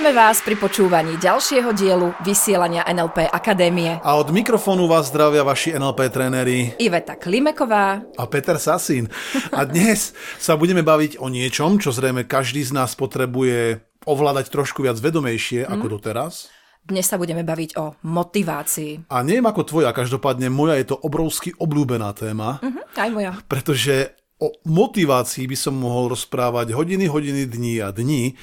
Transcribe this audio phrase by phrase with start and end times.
[0.00, 4.00] Vítame vás pri počúvaní ďalšieho dielu vysielania NLP Akadémie.
[4.00, 9.12] A od mikrofónu vás zdravia vaši NLP tréneri Iveta Klimeková a Peter Sasín.
[9.52, 14.88] A dnes sa budeme baviť o niečom, čo zrejme každý z nás potrebuje ovládať trošku
[14.88, 15.76] viac vedomejšie mm.
[15.76, 16.48] ako doteraz.
[16.80, 19.12] Dnes sa budeme baviť o motivácii.
[19.12, 22.56] A neviem ako tvoja, každopádne moja je to obrovsky obľúbená téma.
[22.64, 23.36] Uh-huh, aj moja.
[23.52, 28.40] Pretože o motivácii by som mohol rozprávať hodiny, hodiny, dní a dní,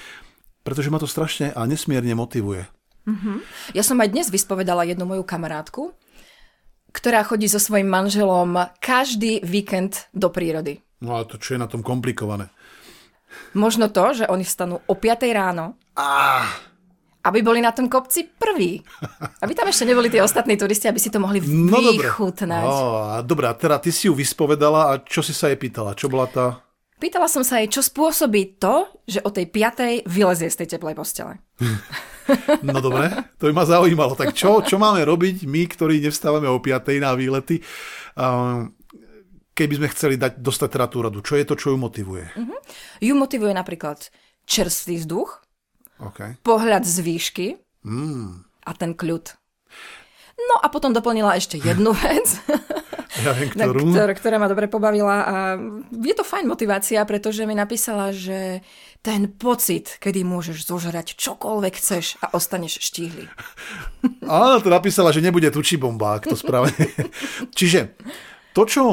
[0.68, 2.68] pretože ma to strašne a nesmierne motivuje.
[3.08, 3.40] Uh-huh.
[3.72, 5.96] Ja som aj dnes vyspovedala jednu moju kamarátku,
[6.92, 10.84] ktorá chodí so svojím manželom každý víkend do prírody.
[11.00, 12.52] No a to čo je na tom komplikované?
[13.56, 15.80] Možno to, že oni vstanú o 5 ráno.
[15.96, 16.52] Ah,
[17.28, 18.80] aby boli na tom kopci prví.
[19.44, 22.64] Aby tam ešte neboli tí ostatní turisti, aby si to mohli no vychutnať.
[22.64, 25.92] No, dobrá, teda ty si ju vyspovedala a čo si sa jej pýtala?
[25.92, 26.46] Čo bola tá...
[26.98, 30.98] Pýtala som sa jej, čo spôsobí to, že o tej piatej vylezie z tej teplej
[30.98, 31.38] postele.
[32.68, 34.18] no dobre, to by ma zaujímalo.
[34.18, 37.62] Tak čo, čo máme robiť my, ktorí nevstávame o piatej na výlety,
[39.54, 41.22] keby sme chceli dať, dostať teda tú radu?
[41.22, 42.34] Čo je to, čo ju motivuje?
[42.34, 42.58] Uh-huh.
[42.98, 44.10] Ju motivuje napríklad
[44.50, 45.48] čerstvý vzduch,
[45.98, 46.38] Okay.
[46.46, 47.48] Pohľad z výšky
[47.82, 48.30] mm.
[48.70, 49.34] a ten kľud.
[50.38, 52.38] No a potom doplnila ešte jednu vec,
[53.24, 53.94] ja viem, ktorú.
[53.94, 55.36] Ktor, ktorá ma dobre pobavila a
[55.90, 58.62] je to fajn motivácia, pretože mi napísala, že
[59.02, 63.26] ten pocit, kedy môžeš zožrať čokoľvek chceš a ostaneš štíhly.
[64.28, 66.76] Áno, to napísala, že nebude tučí bomba, ak to správne.
[67.58, 67.96] Čiže
[68.52, 68.84] to, čo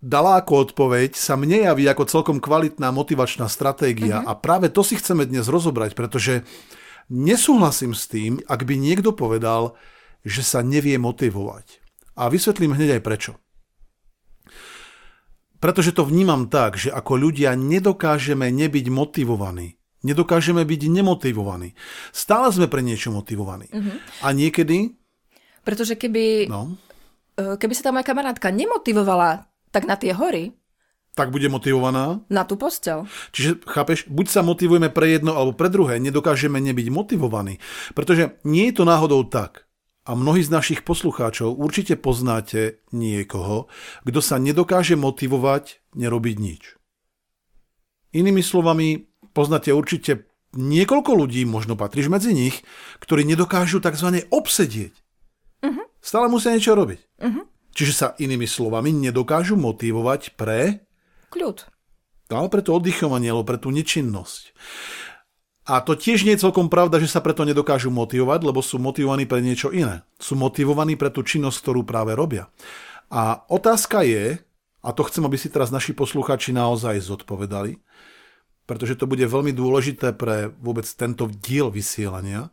[0.00, 4.32] dala ako odpoveď, sa mne javí ako celkom kvalitná motivačná stratégia uh-huh.
[4.32, 6.42] a práve to si chceme dnes rozobrať, pretože
[7.12, 9.76] nesúhlasím s tým, ak by niekto povedal,
[10.24, 11.79] že sa nevie motivovať.
[12.20, 13.32] A vysvetlím hneď aj prečo.
[15.60, 19.80] Pretože to vnímam tak, že ako ľudia nedokážeme nebyť motivovaní.
[20.00, 21.76] Nedokážeme byť nemotivovaní.
[22.12, 23.68] Stále sme pre niečo motivovaní.
[23.68, 23.96] Uh-huh.
[24.24, 24.96] A niekedy...
[25.60, 26.48] Pretože keby...
[26.48, 26.80] No.
[27.36, 30.56] E, keby sa tá moja kamarátka nemotivovala tak na tie hory.
[31.12, 32.24] Tak bude motivovaná?
[32.32, 33.04] Na tú postel.
[33.36, 37.60] Čiže, chápeš, buď sa motivujeme pre jedno alebo pre druhé, nedokážeme nebyť motivovaní.
[37.92, 39.68] Pretože nie je to náhodou tak.
[40.10, 43.70] A mnohí z našich poslucháčov určite poznáte niekoho,
[44.02, 46.74] kto sa nedokáže motivovať nerobiť nič.
[48.10, 50.26] Inými slovami, poznáte určite
[50.58, 52.66] niekoľko ľudí, možno patríš medzi nich,
[52.98, 54.26] ktorí nedokážu tzv.
[54.34, 54.90] obsedieť.
[55.62, 55.86] Uh-huh.
[56.02, 57.00] Stále musia niečo robiť.
[57.22, 57.46] Uh-huh.
[57.70, 60.90] Čiže sa inými slovami nedokážu motivovať pre...
[61.30, 61.70] Kľud.
[62.34, 64.58] Ale pre to oddychovanie, alebo pre tú nečinnosť.
[65.70, 69.22] A to tiež nie je celkom pravda, že sa preto nedokážu motivovať, lebo sú motivovaní
[69.22, 70.02] pre niečo iné.
[70.18, 72.50] Sú motivovaní pre tú činnosť, ktorú práve robia.
[73.06, 74.42] A otázka je,
[74.82, 77.78] a to chcem, aby si teraz naši posluchači naozaj zodpovedali,
[78.66, 82.50] pretože to bude veľmi dôležité pre vôbec tento diel vysielania,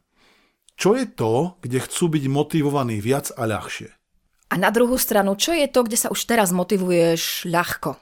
[0.78, 3.89] čo je to, kde chcú byť motivovaní viac a ľahšie.
[4.53, 7.97] A na druhú stranu, čo je to, kde sa už teraz motivuješ ľahko?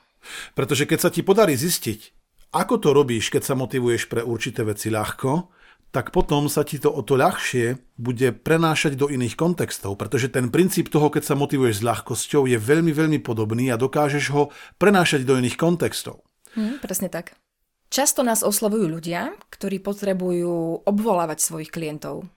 [0.59, 2.14] Pretože keď sa ti podarí zistiť,
[2.55, 5.51] ako to robíš, keď sa motivuješ pre určité veci ľahko,
[5.91, 10.51] tak potom sa ti to o to ľahšie bude prenášať do iných kontextov, pretože ten
[10.51, 15.23] princíp toho, keď sa motivuješ s ľahkosťou, je veľmi, veľmi podobný a dokážeš ho prenášať
[15.23, 16.19] do iných kontextov.
[16.59, 17.39] Hm, presne tak.
[17.87, 22.27] Často nás oslovujú ľudia, ktorí potrebujú obvolávať svojich klientov.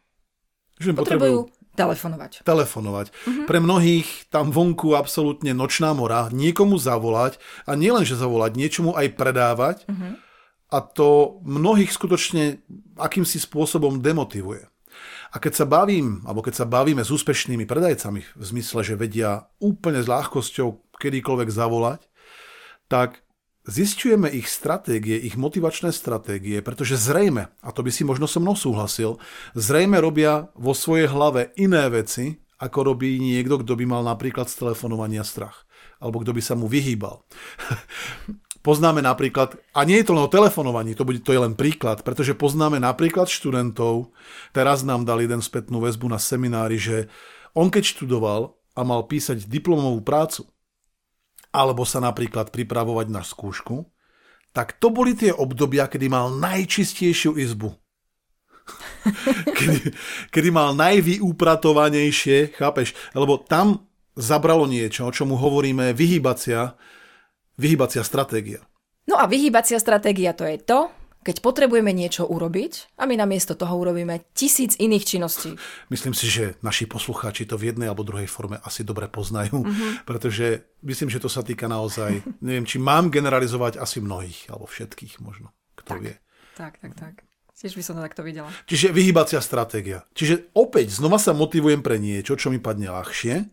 [0.79, 2.43] Že potrebujú Telefonovať.
[2.43, 3.07] Telefonovať.
[3.15, 3.47] Uh-huh.
[3.47, 7.39] Pre mnohých tam vonku absolútne nočná mora, niekomu zavolať
[7.71, 10.19] a nielen, že zavolať, niečomu aj predávať uh-huh.
[10.75, 12.59] a to mnohých skutočne
[12.99, 14.67] akýmsi spôsobom demotivuje.
[15.29, 19.47] A keď sa bavím, alebo keď sa bavíme s úspešnými predajcami v zmysle, že vedia
[19.61, 22.01] úplne s ľahkosťou kedykoľvek zavolať,
[22.89, 23.21] tak
[23.69, 28.57] Zistujeme ich stratégie, ich motivačné stratégie, pretože zrejme, a to by si možno so mnou
[28.57, 29.21] súhlasil,
[29.53, 34.65] zrejme robia vo svojej hlave iné veci, ako robí niekto, kto by mal napríklad z
[34.65, 35.69] telefonovania strach.
[36.01, 37.21] Alebo kto by sa mu vyhýbal.
[38.69, 42.03] poznáme napríklad, a nie je to len o telefonovaní, to, bude, to je len príklad,
[42.03, 44.13] pretože poznáme napríklad študentov,
[44.53, 47.09] teraz nám dali jeden spätnú väzbu na seminári, že
[47.57, 50.47] on keď študoval a mal písať diplomovú prácu,
[51.53, 53.89] alebo sa napríklad pripravovať na skúšku,
[54.53, 57.73] tak to boli tie obdobia, kedy mal najčistejšiu izbu.
[59.59, 59.79] kedy,
[60.29, 62.93] kedy mal najvyúpratovanejšie, chápeš?
[63.17, 66.75] Lebo tam zabralo niečo, o čomu hovoríme vyhýbacia,
[67.57, 68.61] vyhýbacia stratégia.
[69.09, 70.93] No a vyhýbacia stratégia to je to,
[71.29, 75.61] keď potrebujeme niečo urobiť a my namiesto toho urobíme tisíc iných činností.
[75.93, 80.09] Myslím si, že naši poslucháči to v jednej alebo druhej forme asi dobre poznajú, mm-hmm.
[80.09, 85.21] pretože myslím, že to sa týka naozaj, neviem, či mám generalizovať asi mnohých, alebo všetkých
[85.21, 86.15] možno, kto tak, vie.
[86.57, 87.15] Tak, tak, tak.
[87.53, 88.49] Tiež by som to takto videla.
[88.65, 90.09] Čiže vyhybacia stratégia.
[90.17, 93.53] Čiže opäť znova sa motivujem pre niečo, čo mi padne ľahšie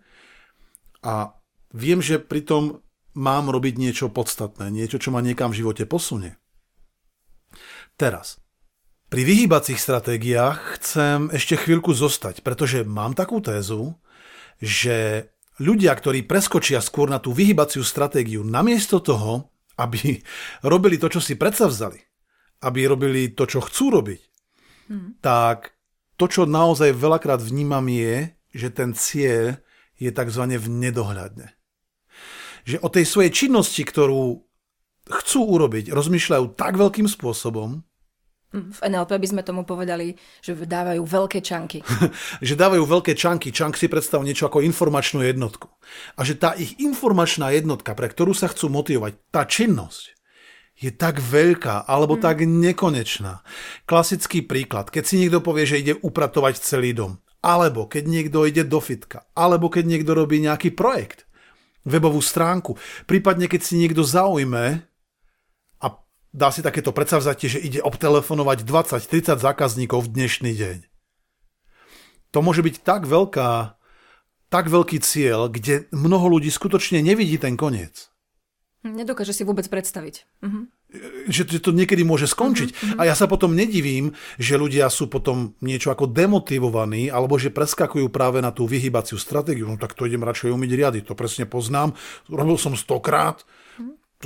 [1.04, 1.36] a
[1.76, 2.80] viem, že pritom
[3.20, 6.40] mám robiť niečo podstatné, niečo, čo ma niekam v živote posunie.
[7.96, 8.44] Teraz,
[9.08, 13.96] pri vyhýbacích stratégiách chcem ešte chvíľku zostať, pretože mám takú tézu,
[14.60, 15.30] že
[15.64, 19.48] ľudia, ktorí preskočia skôr na tú vyhýbaciu stratégiu, namiesto toho,
[19.80, 20.20] aby
[20.72, 22.00] robili to, čo si predsavzali,
[22.68, 24.22] aby robili to, čo chcú robiť,
[24.92, 25.10] hmm.
[25.24, 25.72] tak
[26.20, 29.60] to, čo naozaj veľakrát vnímam je, že ten cieľ
[29.96, 30.44] je tzv.
[30.60, 31.48] v nedohľadne.
[32.68, 34.45] Že o tej svojej činnosti, ktorú
[35.06, 37.86] chcú urobiť, rozmýšľajú tak veľkým spôsobom,
[38.56, 41.84] v NLP by sme tomu povedali, že dávajú veľké čanky.
[42.48, 43.52] že dávajú veľké čanky.
[43.52, 45.68] Čank si predstav niečo ako informačnú jednotku.
[46.16, 50.16] A že tá ich informačná jednotka, pre ktorú sa chcú motivovať, tá činnosť,
[50.76, 52.24] je tak veľká alebo hmm.
[52.24, 53.44] tak nekonečná.
[53.88, 58.64] Klasický príklad, keď si niekto povie, že ide upratovať celý dom, alebo keď niekto ide
[58.68, 61.28] do fitka, alebo keď niekto robí nejaký projekt,
[61.88, 62.76] webovú stránku,
[63.08, 64.84] prípadne keď si niekto zaujme
[66.36, 70.78] dá si takéto predsavzatie, že ide obtelefonovať 20-30 zákazníkov v dnešný deň.
[72.36, 73.80] To môže byť tak veľká,
[74.52, 78.12] tak veľký cieľ, kde mnoho ľudí skutočne nevidí ten koniec.
[78.86, 80.28] Nedokáže si vôbec predstaviť.
[80.44, 80.62] Mhm.
[81.28, 82.70] Že to niekedy môže skončiť.
[82.72, 83.00] Mm-hmm.
[83.02, 88.08] A ja sa potom nedivím, že ľudia sú potom niečo ako demotivovaní, alebo že preskakujú
[88.08, 89.68] práve na tú vyhybaciu stratégiu.
[89.68, 91.98] No tak to idem radšej umyť riady, to presne poznám.
[92.32, 93.44] Robil som stokrát,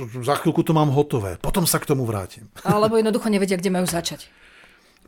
[0.04, 2.48] za chvíľku to mám hotové, potom sa k tomu vrátim.
[2.66, 4.30] Alebo jednoducho nevedia, kde majú začať.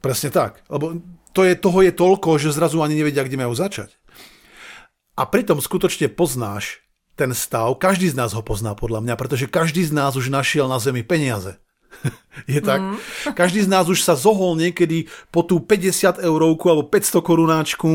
[0.02, 0.98] Presne tak, lebo
[1.30, 3.94] to je, toho je toľko, že zrazu ani nevedia, kde majú začať.
[5.14, 6.82] A pritom skutočne poznáš
[7.14, 10.66] ten stav, každý z nás ho pozná podľa mňa, pretože každý z nás už našiel
[10.66, 11.60] na zemi peniaze.
[12.50, 12.80] je tak?
[12.80, 12.96] Mm.
[13.40, 17.90] Každý z nás už sa zohol niekedy po tú 50 eurovku alebo 500 korunáčku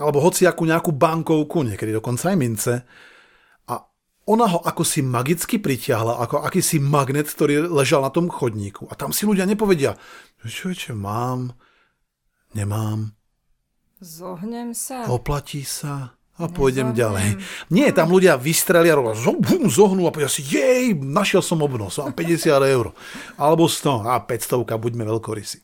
[0.00, 2.74] alebo hociakú nejakú bankovku, niekedy dokonca aj mince
[4.26, 8.86] ona ho ako si magicky pritiahla, ako akýsi magnet, ktorý ležal na tom chodníku.
[8.86, 9.98] A tam si ľudia nepovedia,
[10.46, 11.54] čo čo mám,
[12.54, 13.14] nemám.
[14.02, 15.06] Zohnem sa.
[15.06, 16.98] Oplatí sa a pôjdem Nezohnem.
[16.98, 17.26] ďalej.
[17.70, 18.98] Nie, tam ľudia vystrelia,
[19.70, 22.90] zohnú a povedia si, jej, našiel som obnos, mám 50 eur.
[23.38, 25.62] Alebo 100, a 500, buďme veľkorysí.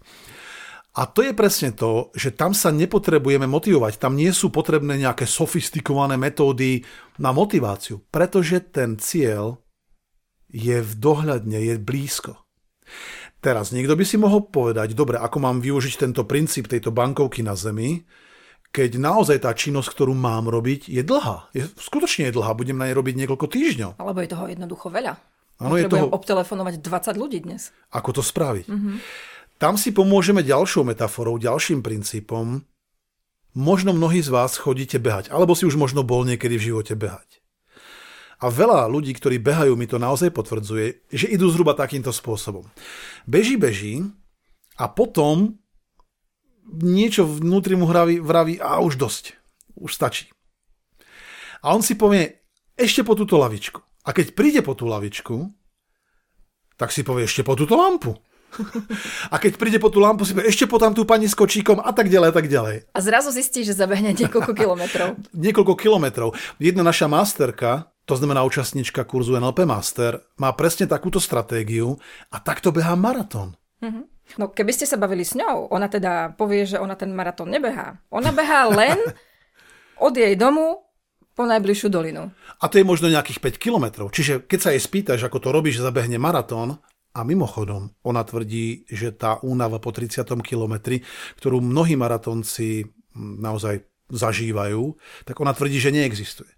[0.96, 4.00] A to je presne to, že tam sa nepotrebujeme motivovať.
[4.00, 6.82] Tam nie sú potrebné nejaké sofistikované metódy
[7.20, 9.60] na motiváciu, pretože ten cieľ
[10.48, 12.40] je v dohľadne, je blízko.
[13.38, 17.54] Teraz niekto by si mohol povedať, dobre, ako mám využiť tento princíp tejto bankovky na
[17.54, 18.02] Zemi,
[18.68, 21.48] keď naozaj tá činnosť, ktorú mám robiť, je dlhá.
[21.54, 23.90] Je, skutočne je dlhá, budem na nej robiť niekoľko týždňov.
[23.96, 25.14] Alebo je toho jednoducho veľa.
[25.58, 26.06] Ano, je toho...
[26.14, 27.74] obtelefonovať 20 ľudí dnes.
[27.90, 28.66] Ako to spraviť?
[28.70, 28.96] Mm-hmm.
[29.58, 32.62] Tam si pomôžeme ďalšou metaforou, ďalším princípom.
[33.58, 37.42] Možno mnohí z vás chodíte behať, alebo si už možno bol niekedy v živote behať.
[38.38, 42.70] A veľa ľudí, ktorí behajú, mi to naozaj potvrdzuje, že idú zhruba takýmto spôsobom.
[43.26, 44.06] Beží, beží
[44.78, 45.58] a potom
[46.70, 49.34] niečo vnútri mu hraví, vraví a už dosť.
[49.74, 50.30] Už stačí.
[51.66, 52.46] A on si povie
[52.78, 53.82] ešte po túto lavičku.
[54.06, 55.50] A keď príde po tú lavičku,
[56.78, 58.14] tak si povie ešte po túto lampu.
[59.32, 62.08] A keď príde po tú lampu, si ešte potom tú pani s kočíkom a tak
[62.08, 62.76] ďalej a tak ďalej.
[62.92, 65.08] A zrazu zistí, že zabehne niekoľko kilometrov.
[65.36, 66.28] niekoľko kilometrov.
[66.58, 72.00] Jedna naša masterka, to znamená účastnička kurzu NLP Master, má presne takúto stratégiu
[72.32, 73.54] a takto behá maratón.
[73.84, 74.04] Mm-hmm.
[74.36, 78.00] No keby ste sa bavili s ňou, ona teda povie, že ona ten maratón nebehá.
[78.12, 78.98] Ona behá len
[79.96, 80.84] od jej domu
[81.32, 82.34] po najbližšiu dolinu.
[82.58, 84.10] A to je možno nejakých 5 kilometrov.
[84.10, 86.82] Čiže keď sa jej spýtaš, ako to robíš, že zabehne maratón,
[87.18, 90.22] a mimochodom, ona tvrdí, že tá únava po 30.
[90.46, 91.02] kilometri,
[91.42, 94.94] ktorú mnohí maratonci hm, naozaj zažívajú,
[95.26, 96.48] tak ona tvrdí, že neexistuje.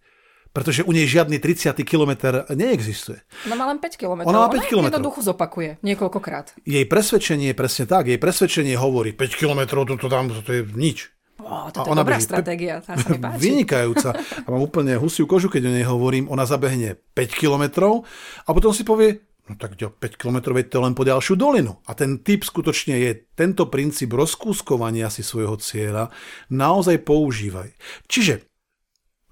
[0.50, 1.78] Pretože u nej žiadny 30.
[1.86, 3.22] kilometr neexistuje.
[3.46, 4.30] Ona má len 5 kilometrov.
[4.34, 4.98] Ona má 5 kilometrov.
[4.98, 6.58] jednoducho zopakuje niekoľkokrát.
[6.66, 8.10] Jej presvedčenie je presne tak.
[8.10, 11.06] Jej presvedčenie hovorí 5 kilometrov, to, to, tam, to je nič.
[11.40, 13.40] Oh, to je dobrá beží, stratégia, tá sa mi páči.
[13.40, 14.10] Vynikajúca.
[14.18, 16.26] A mám úplne husiu kožu, keď o nej hovorím.
[16.28, 18.02] Ona zabehne 5 kilometrov
[18.44, 21.82] a potom si povie, No tak 5 km je to len po ďalšiu dolinu.
[21.90, 26.14] A ten typ skutočne je tento princíp rozkúskovania si svojho cieľa
[26.54, 27.74] naozaj používaj.
[28.06, 28.46] Čiže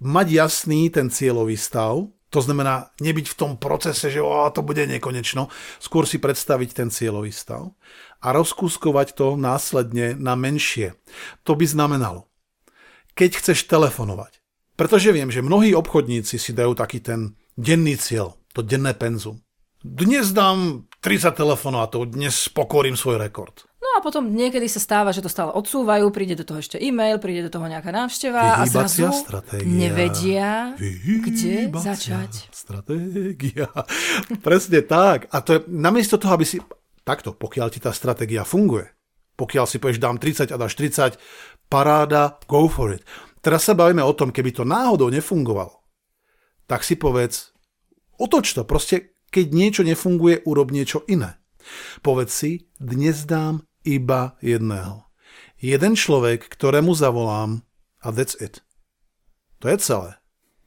[0.03, 4.85] mať jasný ten cieľový stav, To znamená nebyť v tom procese, že o, to bude
[4.85, 5.49] nekonečno,
[5.81, 7.73] skôr si predstaviť ten cieľový stav
[8.21, 10.93] a rozkúskovať to následne na menšie.
[11.49, 12.29] To by znamenalo,
[13.17, 14.45] keď chceš telefonovať,
[14.77, 19.41] pretože viem, že mnohí obchodníci si dajú taký ten denný cieľ, to denné penzum.
[19.79, 23.63] Dnes dám 30 telefónov a to dnes pokorím svoj rekord.
[23.79, 27.23] No a potom niekedy sa stáva, že to stále odsúvajú, príde do toho ešte e-mail,
[27.23, 29.71] príde do toho nejaká návšteva a zrazu stratégia.
[29.71, 32.33] nevedia, Vyhýbacia kde začať.
[32.51, 33.71] Stratégia.
[34.47, 35.31] Presne tak.
[35.31, 36.59] A to je namiesto toho, aby si...
[37.07, 38.85] Takto, pokiaľ ti tá stratégia funguje,
[39.39, 41.17] pokiaľ si povieš, dám 30 a dáš 30,
[41.71, 43.07] paráda, go for it.
[43.41, 45.81] Teraz sa bavíme o tom, keby to náhodou nefungovalo,
[46.69, 47.55] tak si povedz,
[48.21, 51.37] otoč to, proste keď niečo nefunguje, urob niečo iné.
[52.01, 55.05] Povedz si, dnes dám iba jedného.
[55.59, 57.67] Jeden človek, ktorému zavolám
[58.01, 58.63] a that's it.
[59.59, 60.11] To je celé.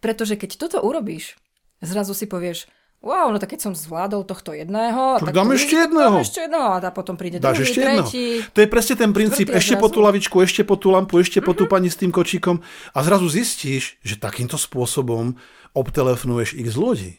[0.03, 1.39] Pretože keď toto urobíš,
[1.79, 2.67] zrazu si povieš,
[3.01, 6.21] wow, no tak keď som zvládol tohto jedného, Tak dám ešte jedného.
[6.21, 8.05] Dám ešte jedného a potom príde Dáš druhý, ešte jedno.
[8.05, 8.25] tretí.
[8.53, 11.57] To je presne ten princíp, ešte po tú lavičku, ešte po tú lampu, ešte po
[11.57, 12.61] tú pani s tým kočíkom
[12.93, 15.33] a zrazu zistíš, že takýmto spôsobom
[15.71, 17.11] obtelefonuješ x ľudí.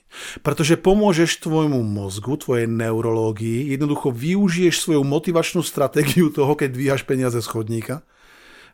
[0.44, 7.40] Pretože pomôžeš tvojmu mozgu, tvojej neurológii, jednoducho využiješ svoju motivačnú stratégiu toho, keď dvíhaš peniaze
[7.40, 8.04] z chodníka,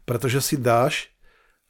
[0.02, 1.14] pretože si dáš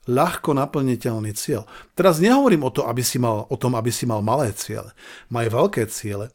[0.08, 1.68] ľahko naplniteľný cieľ.
[1.92, 4.96] Teraz nehovorím o, to, aby si mal, o tom, aby si mal malé ciele.
[5.28, 6.32] Maj veľké ciele,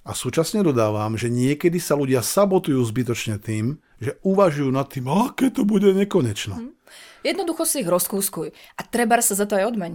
[0.00, 5.52] a súčasne dodávam, že niekedy sa ľudia sabotujú zbytočne tým, že uvažujú nad tým, aké
[5.52, 6.72] to bude nekonečno.
[7.20, 9.92] Jednoducho si ich rozkúskuj a treba sa za to aj odmeň.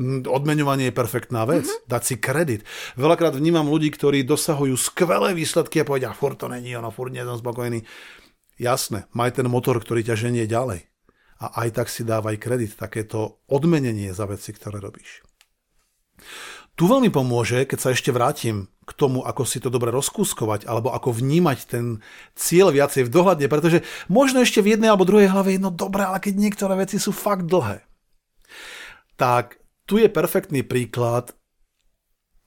[0.00, 1.68] Mm, Odmeňovanie je perfektná vec.
[1.84, 2.64] Dať si kredit.
[2.96, 7.20] Veľakrát vnímam ľudí, ktorí dosahujú skvelé výsledky a povedia, furt to není ono, furt nie
[7.20, 7.84] som spokojný.
[8.56, 10.91] Jasné, maj ten motor, ktorý ťa ženie ďalej.
[11.42, 15.26] A aj tak si dávaj kredit, takéto odmenenie za veci, ktoré robíš.
[16.78, 20.94] Tu veľmi pomôže, keď sa ešte vrátim k tomu, ako si to dobre rozkúskovať, alebo
[20.94, 22.00] ako vnímať ten
[22.38, 26.06] cieľ viacej v dohľadne, pretože možno ešte v jednej alebo druhej hlave je no dobré,
[26.06, 27.84] ale keď niektoré veci sú fakt dlhé.
[29.18, 31.34] Tak tu je perfektný príklad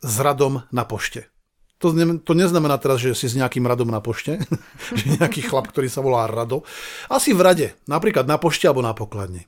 [0.02, 1.35] s radom na pošte.
[1.84, 4.40] To, ne, to neznamená teraz, že si s nejakým radom na pošte,
[5.00, 6.64] že nejaký chlap, ktorý sa volá Rado.
[7.12, 9.48] Asi v rade, napríklad na pošte alebo na pokladni.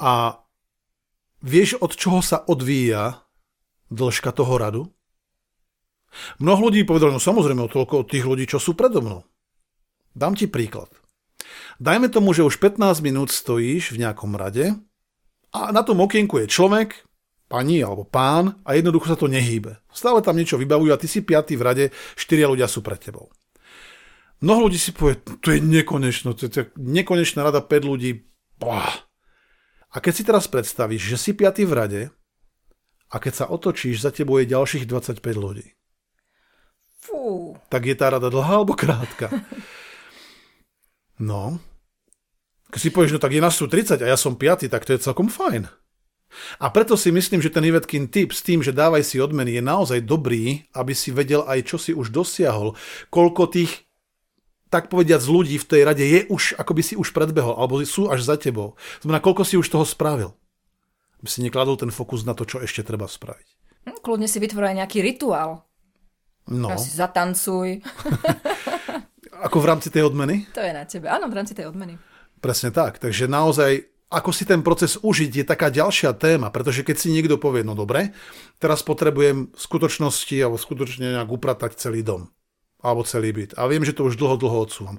[0.00, 0.40] A
[1.44, 3.22] vieš, od čoho sa odvíja
[3.92, 4.82] dĺžka toho radu?
[6.40, 9.22] Mnoho ľudí povedalo, no samozrejme, o toľko od tých ľudí, čo sú predo mnou.
[10.12, 10.92] Dám ti príklad.
[11.80, 14.76] Dajme tomu, že už 15 minút stojíš v nejakom rade
[15.52, 17.04] a na tom okienku je človek,
[17.52, 19.76] pani alebo pán a jednoducho sa to nehýbe.
[19.92, 21.84] Stále tam niečo vybavujú a ty si piatý v rade,
[22.16, 23.28] štyria ľudia sú pred tebou.
[24.40, 28.24] Mnoho ľudí si povie, to je nekonečno, to je nekonečná rada 5 ľudí.
[28.56, 29.04] Boah.
[29.92, 32.02] A keď si teraz predstavíš, že si piatý v rade
[33.12, 35.76] a keď sa otočíš, za tebou je ďalších 25 ľudí.
[36.96, 37.52] Fú.
[37.68, 39.28] Tak je tá rada dlhá alebo krátka?
[41.20, 41.60] No.
[42.72, 44.96] Keď si povieš, no tak je nás tu 30 a ja som 5, tak to
[44.96, 45.81] je celkom fajn.
[46.58, 49.62] A preto si myslím, že ten Ivetkin tip s tým, že dávaj si odmeny, je
[49.64, 52.74] naozaj dobrý, aby si vedel aj, čo si už dosiahol,
[53.12, 53.86] koľko tých
[54.72, 57.76] tak povediať z ľudí v tej rade je už, ako by si už predbehol, alebo
[57.84, 58.80] sú až za tebou.
[59.04, 60.32] Znamená, koľko si už toho spravil.
[61.20, 63.48] Aby si nekladol ten fokus na to, čo ešte treba spraviť.
[63.84, 65.68] Hm, Kľudne si vytvor aj nejaký rituál.
[66.48, 66.80] No, No.
[66.80, 67.84] Si zatancuj.
[69.46, 70.48] ako v rámci tej odmeny?
[70.56, 71.10] To je na tebe.
[71.12, 71.98] Áno, v rámci tej odmeny.
[72.40, 72.98] Presne tak.
[72.98, 77.40] Takže naozaj, ako si ten proces užiť, je taká ďalšia téma, pretože keď si niekto
[77.40, 78.12] povie, no dobre,
[78.60, 82.28] teraz potrebujem v skutočnosti alebo skutočne nejak upratať celý dom
[82.84, 83.56] alebo celý byt.
[83.56, 84.98] A viem, že to už dlho, dlho odsúvam.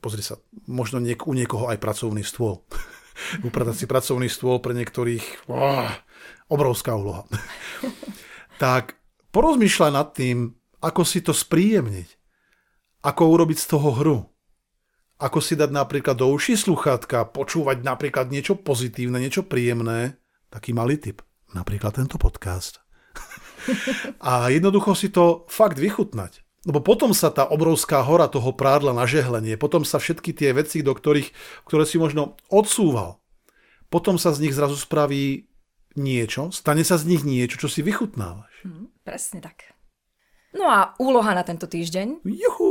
[0.00, 2.64] Pozri sa, možno niek- u niekoho aj pracovný stôl.
[3.46, 5.90] upratať si pracovný stôl pre niektorých, oh,
[6.48, 7.28] obrovská úloha.
[8.62, 8.96] tak
[9.34, 12.16] porozmýšľaj nad tým, ako si to spríjemniť.
[13.00, 14.18] Ako urobiť z toho hru
[15.20, 20.16] ako si dať napríklad do uší sluchátka, počúvať napríklad niečo pozitívne, niečo príjemné,
[20.48, 21.20] taký malý tip,
[21.52, 22.80] napríklad tento podcast.
[24.32, 26.40] a jednoducho si to fakt vychutnať.
[26.64, 30.84] Lebo potom sa tá obrovská hora toho prádla na žehlenie, potom sa všetky tie veci,
[30.84, 31.32] do ktorých,
[31.64, 33.20] ktoré si možno odsúval,
[33.88, 35.48] potom sa z nich zrazu spraví
[35.96, 38.52] niečo, stane sa z nich niečo, čo si vychutnávaš.
[38.64, 39.72] Hm, presne tak.
[40.50, 42.26] No a úloha na tento týždeň.
[42.26, 42.70] Juhu!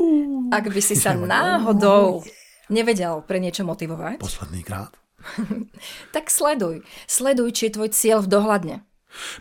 [0.51, 2.23] Ak by si sa náhodou
[2.69, 4.93] nevedel pre niečo motivovať, Posledný krát.
[6.15, 6.85] tak sleduj.
[7.05, 8.75] Sleduj, či je tvoj cieľ v dohľadne.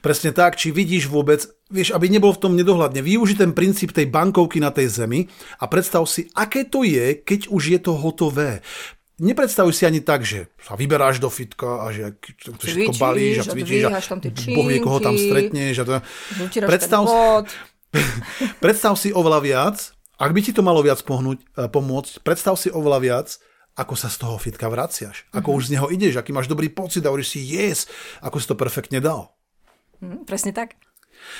[0.01, 3.05] Presne tak, či vidíš vôbec, vieš, aby nebol v tom nedohľadne.
[3.05, 5.29] Využi ten princíp tej bankovky na tej zemi
[5.61, 8.65] a predstav si, aké to je, keď už je to hotové.
[9.21, 13.37] nepredstavuj si ani tak, že sa vyberáš do fitka a že to všetko Cvičíš balíš
[13.37, 15.27] a cvičíš a tam tie boh vie, koho tam činky.
[15.29, 15.75] stretneš.
[15.77, 15.93] A to...
[16.65, 17.47] Predstav, bod.
[18.65, 19.77] predstav si oveľa viac,
[20.19, 23.29] ak by ti to malo viac pohnúť, eh, pomôcť, predstav si oveľa viac,
[23.79, 25.31] ako sa z toho fitka vraciaš.
[25.31, 27.87] Ako už z neho ideš, aký máš dobrý pocit a hovoríš si yes,
[28.19, 29.39] ako si to perfektne dal.
[30.03, 30.75] Hm, presne tak.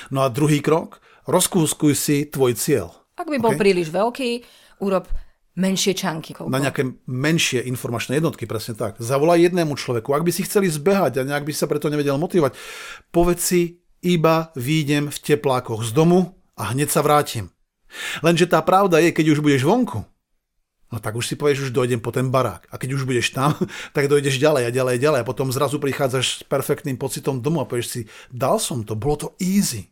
[0.07, 2.95] No a druhý krok, rozkúskuj si tvoj cieľ.
[3.19, 3.59] Ak by bol OK?
[3.59, 4.47] príliš veľký,
[4.79, 5.11] urob
[5.59, 6.31] menšie čanky.
[6.31, 6.47] Koľko?
[6.47, 8.95] na nejaké menšie informačné jednotky, presne tak.
[9.03, 12.55] Zavolaj jednému človeku, ak by si chceli zbehať a nejak by sa preto nevedel motivovať,
[13.11, 13.61] povedz si,
[13.99, 17.51] iba výjdem v teplákoch z domu a hneď sa vrátim.
[18.21, 20.05] Lenže tá pravda je, keď už budeš vonku,
[20.89, 22.69] no tak už si povieš, už dojdem po ten barák.
[22.69, 23.53] A keď už budeš tam,
[23.95, 27.65] tak dojdeš ďalej a ďalej a ďalej a potom zrazu prichádzaš s perfektným pocitom domov
[27.65, 28.01] a povieš si,
[28.33, 29.89] dal som to, bolo to easy.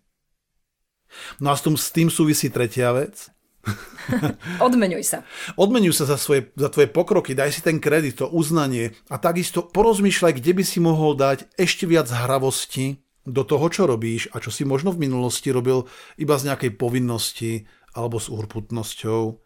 [1.40, 3.32] No a s tým, s tým súvisí tretia vec,
[4.68, 5.28] Odmeňuj sa.
[5.60, 9.64] Odmenuj sa za, svoje, za tvoje pokroky, daj si ten kredit, to uznanie a takisto
[9.64, 14.50] porozmýšľaj, kde by si mohol dať ešte viac hravosti do toho, čo robíš a čo
[14.50, 15.84] si možno v minulosti robil
[16.16, 19.42] iba z nejakej povinnosti alebo s urputnosťou.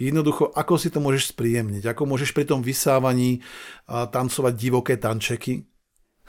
[0.00, 3.42] Jednoducho, ako si to môžeš spríjemniť, ako môžeš pri tom vysávaní
[3.84, 5.66] tancovať divoké tančeky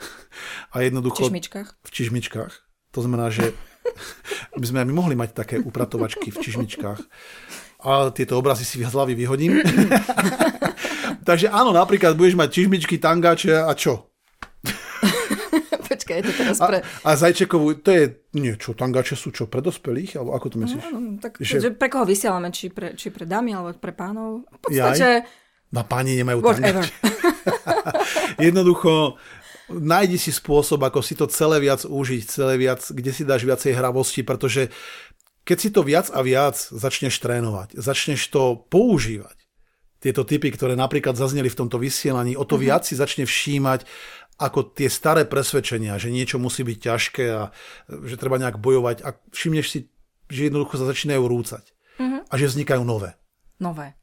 [0.74, 1.68] a V jednoducho čižmičkách.
[1.80, 2.52] v čižmičkách.
[2.92, 3.56] To znamená, že
[4.60, 7.00] by sme aj my mohli mať také upratovačky v čižmičkách.
[7.82, 9.58] A tieto obrazy si z hlavy vyhodím.
[11.28, 14.11] Takže áno, napríklad budeš mať čižmičky, tangáče a čo?
[16.12, 16.78] Počkaj, je to teraz A, pre...
[16.84, 18.04] a zajčekovú, to je,
[18.36, 20.20] nie, čo, tangáče sú čo, pre dospelých?
[20.20, 20.82] Alebo ako to myslíš?
[20.92, 21.70] Áno, tak, Že- že...
[21.72, 22.52] pre koho vysielame?
[22.52, 24.44] Či pre, či pre dámy, alebo pre pánov?
[24.46, 25.24] V podstate,
[25.72, 26.92] Na páni nemajú tangáče.
[28.52, 29.16] Jednoducho,
[29.72, 33.72] nájdi si spôsob, ako si to celé viac užiť, celé viac, kde si dáš viacej
[33.72, 34.68] hravosti, pretože
[35.42, 39.34] keď si to viac a viac začneš trénovať, začneš to používať,
[40.02, 42.62] tieto typy, ktoré napríklad zazneli v tomto vysielaní, o to Mhm.
[42.66, 43.86] viac si začne všímať
[44.36, 47.54] ako tie staré presvedčenia, že niečo musí byť ťažké a
[47.86, 49.78] že treba nejak bojovať a všimneš si,
[50.26, 51.62] že jednoducho sa začínajú rúcať
[52.02, 52.18] Mhm.
[52.26, 53.14] a že vznikajú nové.
[53.56, 53.94] Nové.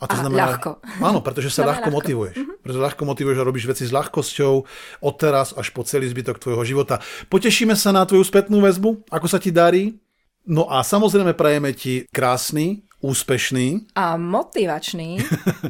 [0.00, 0.80] A to A znamená, ľahko.
[1.02, 1.98] Áno, pretože sa ľahko ľahko.
[1.98, 2.36] motivuješ.
[2.64, 4.54] Pretože ľahko motivuješ a robíš veci s ľahkosťou
[5.02, 7.02] od teraz až po celý zbytok tvojho života.
[7.28, 10.00] Potešíme sa na tvoju spätnú väzbu, ako sa ti darí.
[10.46, 15.18] No a samozrejme prajeme ti krásny, úspešný A motivačný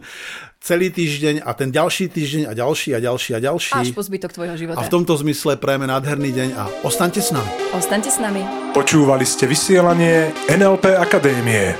[0.60, 3.74] celý týždeň a ten ďalší týždeň a ďalší a ďalší a ďalší.
[3.80, 4.80] až po zbytok tvojho života.
[4.80, 7.48] A v tomto zmysle prajeme nádherný deň a ostaňte s nami.
[7.72, 8.44] Ostaňte s nami.
[8.76, 11.72] Počúvali ste vysielanie NLP Akadémie.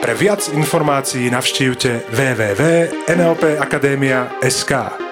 [0.00, 5.03] Pre viac informácií navštívte www.nlpakademia.sk.